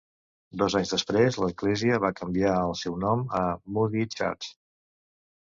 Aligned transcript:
Dos 0.61 0.75
anys 0.77 0.93
després, 0.93 1.37
l'església 1.43 1.99
va 2.05 2.11
canviar 2.21 2.55
el 2.63 2.73
seu 2.81 2.97
nom 3.05 3.23
a 3.41 3.43
"Moody 3.77 4.09
Church". 4.17 4.51